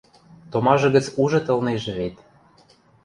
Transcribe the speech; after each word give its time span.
Томажы 0.51 0.87
гӹц 0.95 1.05
ужыт 1.21 1.45
ылнежӹ 1.53 1.93
вет. 1.99 2.15